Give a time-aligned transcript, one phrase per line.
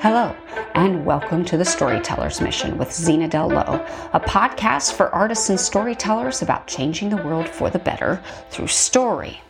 [0.00, 0.36] Hello,
[0.74, 5.58] and welcome to the Storyteller's Mission with Zena Dell Lowe, a podcast for artists and
[5.58, 9.40] storytellers about changing the world for the better through story.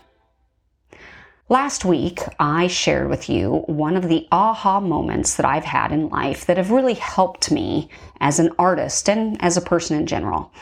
[1.49, 6.09] Last week, I shared with you one of the aha moments that I've had in
[6.09, 7.91] life that have really helped me
[8.21, 10.53] as an artist and as a person in general.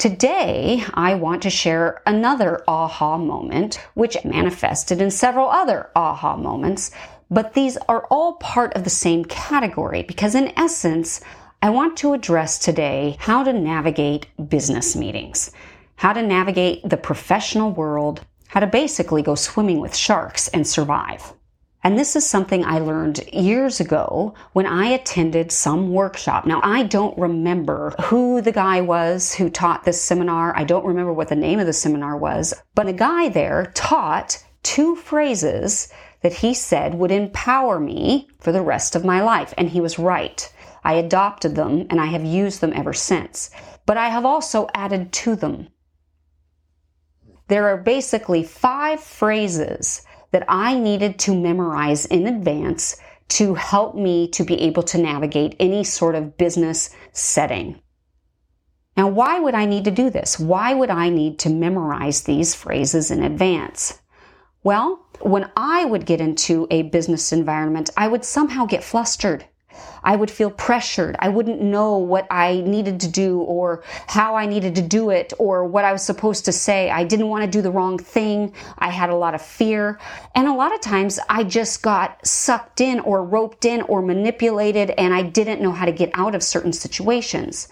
[0.00, 6.90] Today, I want to share another aha moment, which manifested in several other aha moments
[7.30, 11.20] but these are all part of the same category because, in essence,
[11.62, 15.52] I want to address today how to navigate business meetings,
[15.96, 21.32] how to navigate the professional world, how to basically go swimming with sharks and survive.
[21.82, 26.44] And this is something I learned years ago when I attended some workshop.
[26.44, 30.54] Now, I don't remember who the guy was who taught this seminar.
[30.54, 34.44] I don't remember what the name of the seminar was, but a guy there taught
[34.62, 35.90] two phrases
[36.20, 39.54] that he said would empower me for the rest of my life.
[39.56, 40.52] And he was right.
[40.84, 43.50] I adopted them and I have used them ever since.
[43.86, 45.68] But I have also added to them.
[47.48, 50.02] There are basically five phrases
[50.32, 52.96] that I needed to memorize in advance
[53.30, 57.80] to help me to be able to navigate any sort of business setting.
[58.96, 60.38] Now, why would I need to do this?
[60.38, 64.00] Why would I need to memorize these phrases in advance?
[64.62, 69.46] Well, when I would get into a business environment, I would somehow get flustered.
[70.02, 71.16] I would feel pressured.
[71.18, 75.32] I wouldn't know what I needed to do or how I needed to do it
[75.38, 76.90] or what I was supposed to say.
[76.90, 78.54] I didn't want to do the wrong thing.
[78.78, 79.98] I had a lot of fear.
[80.34, 84.90] And a lot of times I just got sucked in or roped in or manipulated
[84.90, 87.68] and I didn't know how to get out of certain situations.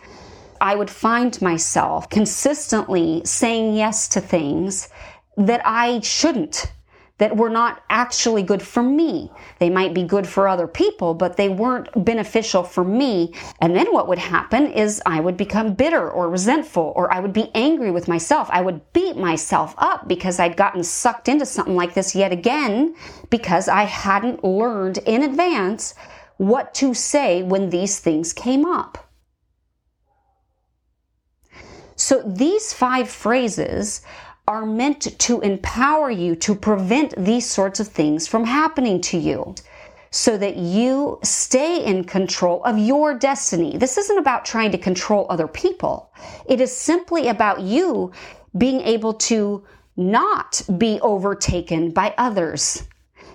[0.61, 4.89] I would find myself consistently saying yes to things
[5.37, 6.73] that I shouldn't
[7.19, 9.31] that were not actually good for me.
[9.59, 13.35] They might be good for other people, but they weren't beneficial for me.
[13.61, 17.33] And then what would happen is I would become bitter or resentful, or I would
[17.33, 18.49] be angry with myself.
[18.51, 22.95] I would beat myself up because I'd gotten sucked into something like this yet again
[23.31, 25.95] because I hadn't learned in advance
[26.37, 29.09] what to say when these things came up.
[31.97, 34.03] So these five phrases
[34.49, 39.55] are meant to empower you to prevent these sorts of things from happening to you
[40.11, 43.77] so that you stay in control of your destiny.
[43.77, 46.11] This isn't about trying to control other people.
[46.47, 48.11] It is simply about you
[48.57, 49.63] being able to
[49.99, 52.85] not be overtaken by others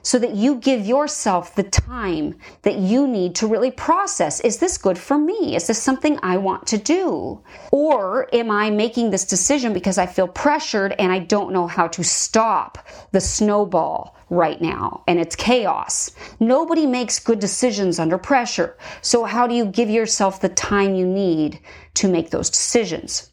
[0.04, 4.78] so that you give yourself the time that you need to really process is this
[4.78, 5.56] good for me?
[5.56, 7.42] Is this something I want to do?
[7.72, 11.88] Or am I making this decision because I feel pressured and I don't know how
[11.88, 16.12] to stop the snowball right now and it's chaos?
[16.40, 18.78] Nobody makes good decisions under pressure.
[19.02, 21.60] So, how do you give yourself the time you need
[21.96, 23.32] to make those decisions?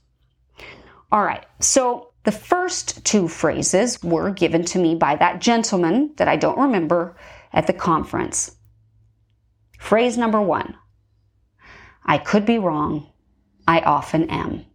[1.13, 6.29] All right, so the first two phrases were given to me by that gentleman that
[6.29, 7.17] I don't remember
[7.53, 8.57] at the conference.
[9.79, 10.77] Phrase number one
[12.05, 13.07] I could be wrong.
[13.67, 14.67] I often am.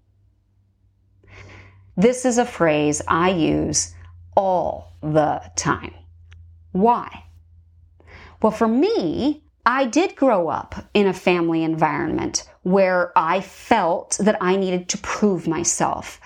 [1.98, 3.94] This is a phrase I use
[4.36, 5.94] all the time.
[6.72, 7.26] Why?
[8.42, 14.38] Well, for me, I did grow up in a family environment where I felt that
[14.42, 16.20] I needed to prove myself.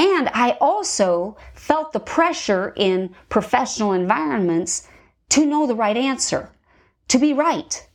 [0.00, 4.88] And I also felt the pressure in professional environments
[5.28, 6.50] to know the right answer,
[7.08, 7.86] to be right.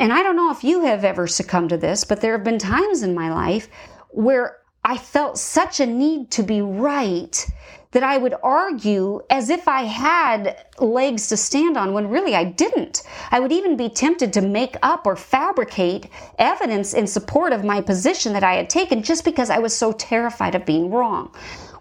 [0.00, 2.58] And I don't know if you have ever succumbed to this, but there have been
[2.58, 3.68] times in my life
[4.08, 7.46] where I felt such a need to be right
[7.92, 12.44] that I would argue as if I had legs to stand on when really I
[12.44, 13.02] didn't.
[13.30, 16.08] I would even be tempted to make up or fabricate
[16.38, 19.92] evidence in support of my position that I had taken just because I was so
[19.92, 21.34] terrified of being wrong.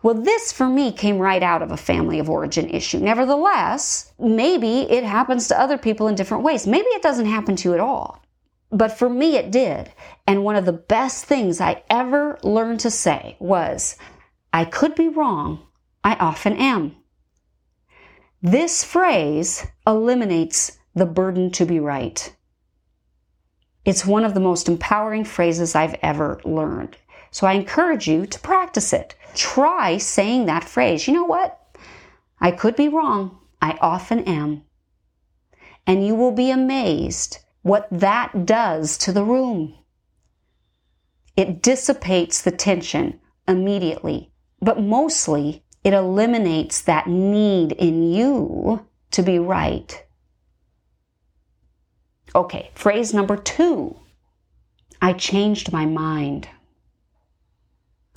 [0.03, 2.99] Well, this for me came right out of a family of origin issue.
[2.99, 6.67] Nevertheless, maybe it happens to other people in different ways.
[6.67, 8.23] Maybe it doesn't happen to you at all.
[8.73, 9.91] But for me, it did.
[10.25, 13.97] And one of the best things I ever learned to say was,
[14.53, 15.67] I could be wrong,
[16.03, 16.95] I often am.
[18.41, 22.35] This phrase eliminates the burden to be right.
[23.85, 26.97] It's one of the most empowering phrases I've ever learned.
[27.31, 29.15] So I encourage you to practice it.
[29.33, 31.07] Try saying that phrase.
[31.07, 31.59] You know what?
[32.39, 33.39] I could be wrong.
[33.61, 34.63] I often am.
[35.87, 39.75] And you will be amazed what that does to the room.
[41.35, 44.31] It dissipates the tension immediately,
[44.61, 50.05] but mostly it eliminates that need in you to be right.
[52.35, 53.95] Okay, phrase number two
[55.01, 56.47] I changed my mind.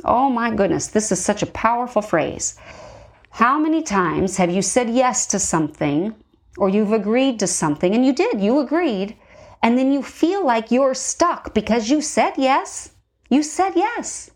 [0.04, 2.56] Oh my goodness, this is such a powerful phrase.
[3.30, 6.14] How many times have you said yes to something
[6.56, 9.16] or you've agreed to something and you did, you agreed,
[9.62, 12.90] and then you feel like you're stuck because you said yes?
[13.28, 14.30] You said yes.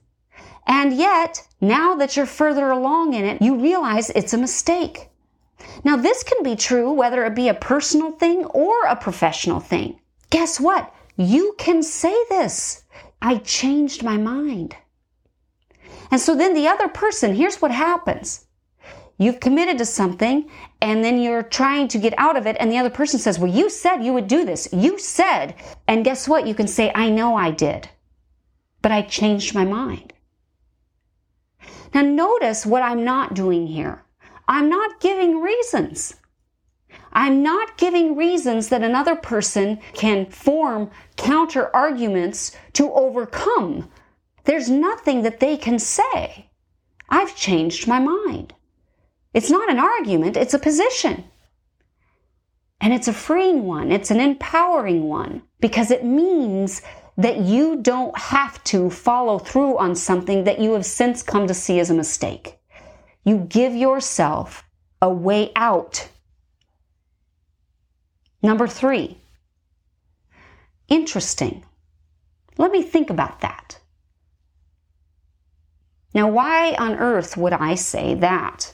[0.67, 5.09] And yet, now that you're further along in it, you realize it's a mistake.
[5.85, 10.01] Now, this can be true whether it be a personal thing or a professional thing.
[10.31, 10.95] Guess what?
[11.17, 12.85] You can say this.
[13.21, 14.77] I changed my mind.
[16.11, 18.47] And so then the other person, here's what happens.
[19.19, 20.49] You've committed to something
[20.81, 23.53] and then you're trying to get out of it and the other person says, well,
[23.53, 24.69] you said you would do this.
[24.73, 25.55] You said.
[25.87, 26.47] And guess what?
[26.47, 27.91] You can say, I know I did,
[28.83, 30.13] but I changed my mind.
[31.93, 34.05] Now notice what I'm not doing here.
[34.49, 36.15] I'm not giving reasons.
[37.13, 43.91] I'm not giving reasons that another person can form counter arguments to overcome
[44.45, 46.51] there's nothing that they can say.
[47.09, 48.55] I've changed my mind.
[49.35, 51.25] It's not an argument, it's a position.
[52.81, 56.83] And it's a freeing one, it's an empowering one, because it means
[57.21, 61.53] that you don't have to follow through on something that you have since come to
[61.53, 62.59] see as a mistake.
[63.25, 64.65] You give yourself
[65.03, 66.09] a way out.
[68.43, 69.19] Number three,
[70.89, 71.63] interesting.
[72.57, 73.79] Let me think about that.
[76.15, 78.73] Now, why on earth would I say that?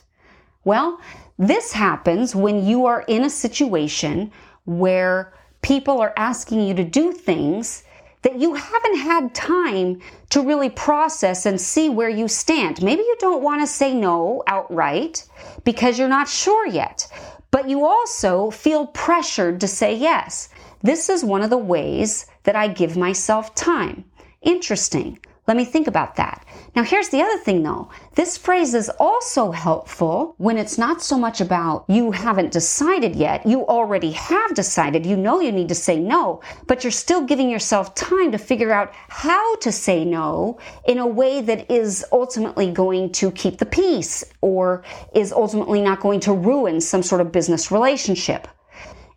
[0.65, 1.01] Well,
[1.37, 4.31] this happens when you are in a situation
[4.65, 7.83] where people are asking you to do things
[8.27, 10.01] that you haven't had time
[10.31, 12.83] to really process and see where you stand.
[12.83, 15.25] Maybe you don't want to say no outright
[15.63, 17.07] because you're not sure yet,
[17.53, 20.49] but you also feel pressured to say yes.
[20.83, 24.05] This is one of the ways that I give myself time.
[24.43, 25.21] Interesting.
[25.47, 26.45] Let me think about that.
[26.75, 27.89] Now, here's the other thing though.
[28.17, 33.47] This phrase is also helpful when it's not so much about you haven't decided yet.
[33.47, 35.07] You already have decided.
[35.07, 38.73] You know you need to say no, but you're still giving yourself time to figure
[38.73, 40.59] out how to say no
[40.89, 44.83] in a way that is ultimately going to keep the peace or
[45.15, 48.49] is ultimately not going to ruin some sort of business relationship.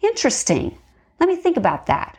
[0.02, 0.78] Interesting.
[1.20, 2.19] Let me think about that.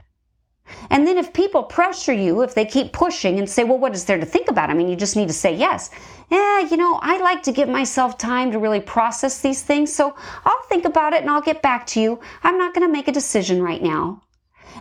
[0.91, 4.05] And then if people pressure you, if they keep pushing and say, well, what is
[4.05, 4.71] there to think about?
[4.71, 5.91] I mean, you just need to say yes.
[6.31, 9.93] Yeah, you know, I like to give myself time to really process these things.
[9.93, 10.15] So
[10.45, 12.21] I'll think about it and I'll get back to you.
[12.43, 14.23] I'm not going to make a decision right now.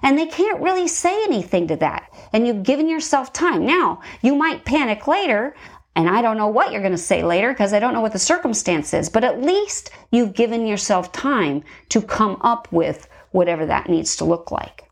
[0.01, 2.11] And they can't really say anything to that.
[2.31, 3.65] And you've given yourself time.
[3.65, 5.55] Now, you might panic later.
[5.95, 8.13] And I don't know what you're going to say later because I don't know what
[8.13, 13.65] the circumstance is, but at least you've given yourself time to come up with whatever
[13.65, 14.88] that needs to look like.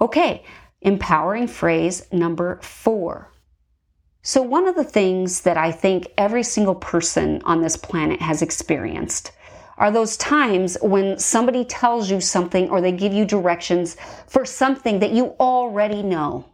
[0.00, 0.44] Okay,
[0.80, 3.30] empowering phrase number four.
[4.22, 8.42] So, one of the things that I think every single person on this planet has
[8.42, 9.32] experienced
[9.76, 14.98] are those times when somebody tells you something or they give you directions for something
[15.00, 16.46] that you already know.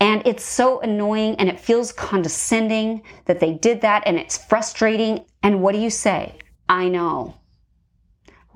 [0.00, 5.24] And it's so annoying and it feels condescending that they did that and it's frustrating.
[5.42, 6.38] And what do you say?
[6.68, 7.38] I know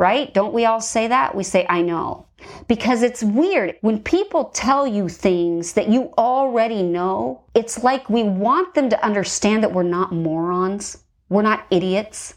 [0.02, 0.34] right?
[0.34, 1.34] Don't we all say that?
[1.34, 2.26] We say, I know.
[2.68, 3.76] Because it's weird.
[3.80, 9.04] When people tell you things that you already know, it's like we want them to
[9.04, 11.04] understand that we're not morons.
[11.28, 12.34] We're not idiots.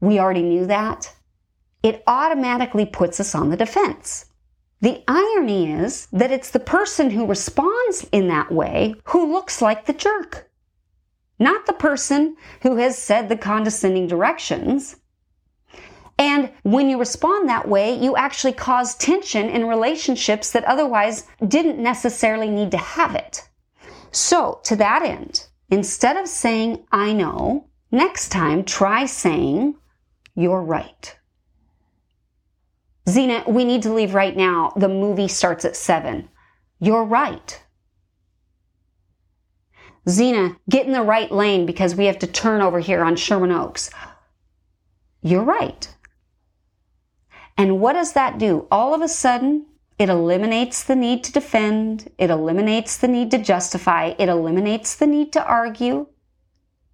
[0.00, 1.12] We already knew that.
[1.82, 4.26] It automatically puts us on the defense.
[4.80, 9.86] The irony is that it's the person who responds in that way who looks like
[9.86, 10.48] the jerk.
[11.40, 14.96] Not the person who has said the condescending directions,
[16.18, 21.78] and when you respond that way, you actually cause tension in relationships that otherwise didn't
[21.78, 23.48] necessarily need to have it.
[24.10, 29.76] So, to that end, instead of saying, I know, next time try saying,
[30.34, 31.16] you're right.
[33.08, 34.72] Zena, we need to leave right now.
[34.76, 36.28] The movie starts at seven.
[36.80, 37.62] You're right.
[40.08, 43.52] Zena, get in the right lane because we have to turn over here on Sherman
[43.52, 43.90] Oaks.
[45.22, 45.88] You're right.
[47.58, 48.68] And what does that do?
[48.70, 49.66] All of a sudden,
[49.98, 52.08] it eliminates the need to defend.
[52.16, 54.14] It eliminates the need to justify.
[54.16, 56.06] It eliminates the need to argue.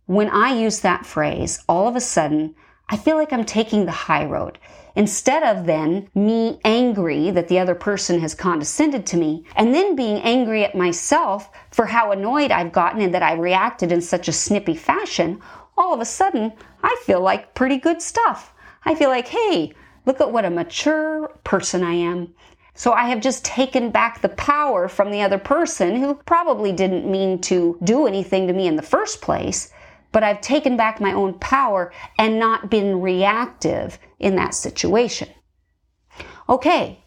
[0.07, 2.55] When I use that phrase, all of a sudden,
[2.89, 4.59] I feel like I'm taking the high road.
[4.97, 9.97] Instead of then me angry that the other person has condescended to me and then
[9.97, 14.29] being angry at myself for how annoyed I've gotten and that I reacted in such
[14.29, 15.43] a snippy fashion,
[15.77, 16.53] all of a sudden
[16.83, 18.55] I feel like pretty good stuff.
[18.85, 19.73] I feel like, hey,
[20.07, 22.35] Look at what a mature person I am.
[22.75, 27.11] So I have just taken back the power from the other person who probably didn't
[27.11, 29.71] mean to do anything to me in the first place,
[30.11, 35.29] but I've taken back my own power and not been reactive in that situation.
[36.49, 37.03] Okay,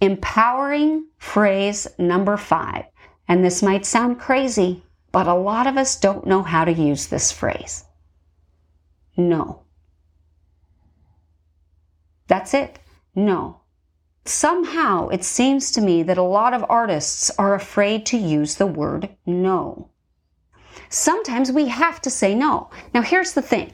[0.00, 2.84] empowering phrase number five.
[3.28, 7.06] And this might sound crazy, but a lot of us don't know how to use
[7.06, 7.84] this phrase.
[9.16, 9.61] No.
[12.26, 12.78] That's it.
[13.14, 13.60] No.
[14.24, 18.66] Somehow it seems to me that a lot of artists are afraid to use the
[18.66, 19.88] word no.
[20.88, 22.70] Sometimes we have to say no.
[22.94, 23.72] Now here's the thing.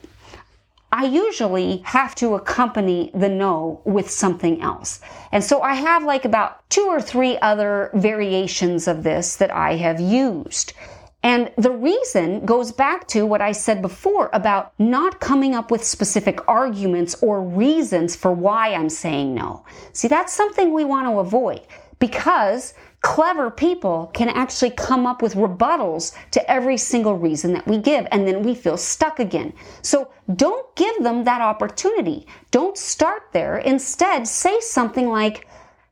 [0.90, 5.00] I usually have to accompany the no with something else.
[5.32, 9.76] And so I have like about two or three other variations of this that I
[9.76, 10.72] have used.
[11.22, 15.84] And the reason goes back to what I said before about not coming up with
[15.84, 19.64] specific arguments or reasons for why I'm saying no.
[19.92, 21.62] See, that's something we want to avoid
[21.98, 27.78] because clever people can actually come up with rebuttals to every single reason that we
[27.78, 29.52] give, and then we feel stuck again.
[29.82, 32.26] So don't give them that opportunity.
[32.50, 33.58] Don't start there.
[33.58, 35.46] Instead, say something like,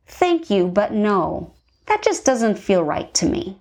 [0.09, 1.53] Thank you, but no.
[1.87, 3.61] That just doesn't feel right to me.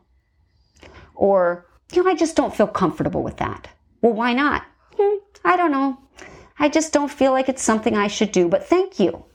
[1.16, 3.68] Or, you know, I just don't feel comfortable with that.
[4.02, 4.64] Well, why not?
[4.98, 5.98] Hmm, I don't know.
[6.60, 9.26] I just don't feel like it's something I should do, but thank you.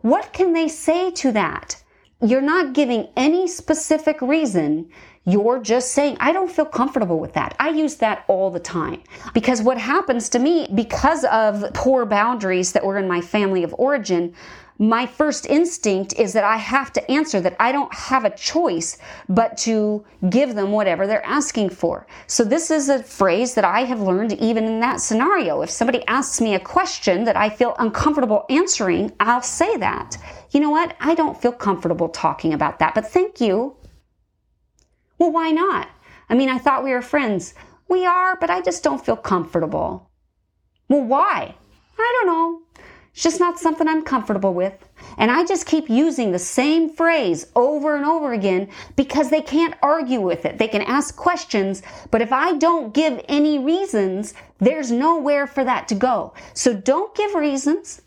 [0.00, 1.82] What can they say to that?
[2.22, 4.88] You're not giving any specific reason.
[5.24, 7.56] You're just saying, I don't feel comfortable with that.
[7.58, 9.02] I use that all the time
[9.34, 13.74] because what happens to me because of poor boundaries that were in my family of
[13.78, 14.34] origin,
[14.78, 18.98] my first instinct is that I have to answer that I don't have a choice
[19.28, 22.06] but to give them whatever they're asking for.
[22.26, 25.62] So this is a phrase that I have learned even in that scenario.
[25.62, 30.18] If somebody asks me a question that I feel uncomfortable answering, I'll say that.
[30.50, 30.94] You know what?
[31.00, 33.76] I don't feel comfortable talking about that, but thank you.
[35.18, 35.88] Well, why not?
[36.28, 37.54] I mean, I thought we were friends.
[37.88, 40.10] We are, but I just don't feel comfortable.
[40.88, 41.54] Well, why?
[41.98, 42.62] I don't know.
[43.16, 44.74] It's just not something I'm comfortable with.
[45.16, 49.74] And I just keep using the same phrase over and over again because they can't
[49.80, 50.58] argue with it.
[50.58, 55.88] They can ask questions, but if I don't give any reasons, there's nowhere for that
[55.88, 56.34] to go.
[56.52, 58.02] So don't give reasons.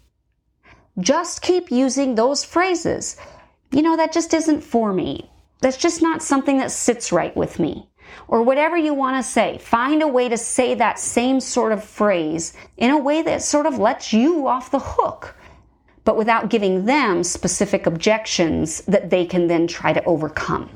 [0.99, 3.17] Just keep using those phrases.
[3.71, 5.31] You know, that just isn't for me.
[5.61, 7.89] That's just not something that sits right with me
[8.27, 9.57] or whatever you want to say.
[9.57, 13.65] Find a way to say that same sort of phrase in a way that sort
[13.65, 15.35] of lets you off the hook,
[16.03, 20.69] but without giving them specific objections that they can then try to overcome.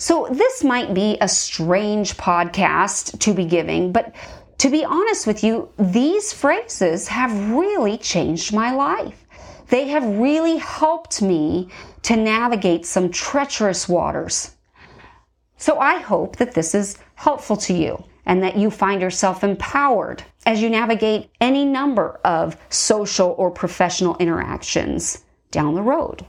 [0.00, 4.14] So, this might be a strange podcast to be giving, but
[4.58, 9.24] to be honest with you, these phrases have really changed my life.
[9.68, 11.68] They have really helped me
[12.02, 14.52] to navigate some treacherous waters
[15.58, 20.22] so I hope that this is helpful to you and that you find yourself empowered
[20.46, 26.24] as you navigate any number of social or professional interactions down the road.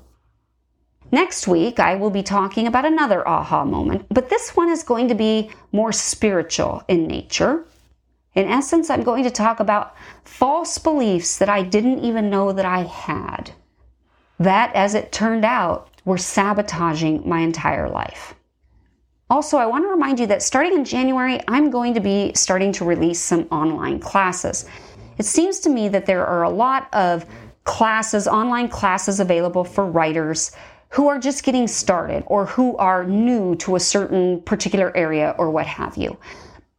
[1.11, 5.07] Next week, I will be talking about another aha moment, but this one is going
[5.07, 7.65] to be more spiritual in nature.
[8.35, 12.65] In essence, I'm going to talk about false beliefs that I didn't even know that
[12.65, 13.51] I had.
[14.39, 18.35] That, as it turned out, were sabotaging my entire life.
[19.29, 22.71] Also, I want to remind you that starting in January, I'm going to be starting
[22.73, 24.65] to release some online classes.
[25.19, 27.25] It seems to me that there are a lot of
[27.63, 30.51] classes, online classes available for writers
[30.89, 35.51] who are just getting started or who are new to a certain particular area or
[35.51, 36.17] what have you.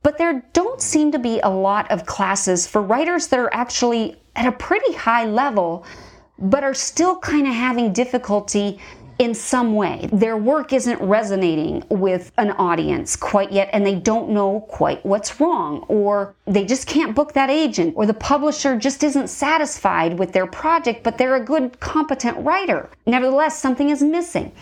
[0.03, 4.21] But there don't seem to be a lot of classes for writers that are actually
[4.35, 5.85] at a pretty high level,
[6.37, 8.81] but are still kind of having difficulty
[9.21, 10.09] in some way.
[10.11, 15.39] Their work isn't resonating with an audience quite yet, and they don't know quite what's
[15.39, 20.33] wrong, or they just can't book that agent, or the publisher just isn't satisfied with
[20.33, 22.89] their project, but they're a good, competent writer.
[23.07, 24.53] Nevertheless, something is missing.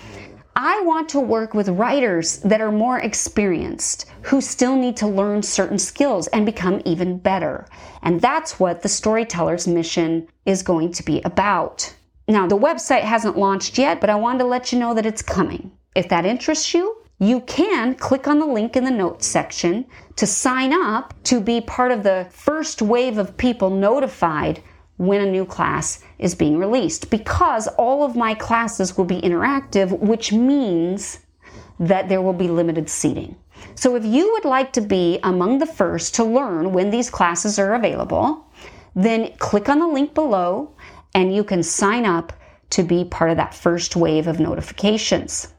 [0.56, 5.44] I want to work with writers that are more experienced, who still need to learn
[5.44, 7.68] certain skills and become even better.
[8.02, 11.94] And that's what the storyteller's mission is going to be about.
[12.28, 15.22] Now, the website hasn't launched yet, but I wanted to let you know that it's
[15.22, 15.72] coming.
[15.94, 20.26] If that interests you, you can click on the link in the notes section to
[20.26, 24.62] sign up to be part of the first wave of people notified
[24.98, 29.98] when a new class is being released because all of my classes will be interactive,
[29.98, 31.20] which means
[31.80, 33.36] that there will be limited seating.
[33.74, 37.58] So if you would like to be among the first to learn when these classes
[37.58, 38.44] are available,
[38.94, 40.74] then click on the link below
[41.18, 42.32] and you can sign up
[42.70, 45.52] to be part of that first wave of notifications.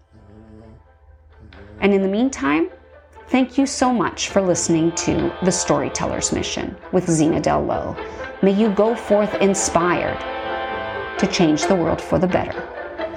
[1.82, 2.70] And in the meantime,
[3.28, 7.98] thank you so much for listening to The Storyteller's Mission with Zena Dell Lowe.
[8.42, 10.18] May you go forth inspired
[11.20, 12.66] to change the world for the better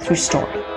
[0.01, 0.72] through story.